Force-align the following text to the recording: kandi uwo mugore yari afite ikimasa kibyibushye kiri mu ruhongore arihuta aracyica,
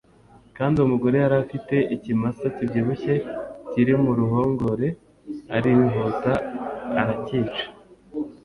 kandi 0.57 0.75
uwo 0.77 0.87
mugore 0.93 1.15
yari 1.23 1.35
afite 1.43 1.75
ikimasa 1.95 2.45
kibyibushye 2.55 3.13
kiri 3.69 3.93
mu 4.03 4.11
ruhongore 4.19 4.87
arihuta 5.55 6.33
aracyica, 6.99 7.65